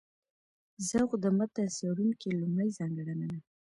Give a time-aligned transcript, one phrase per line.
[0.87, 3.39] ذوق د متن څېړونکي لومړۍ ځانګړنه ده.